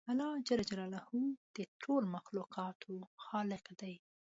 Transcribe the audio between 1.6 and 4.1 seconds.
ټولو مخلوقاتو خالق دی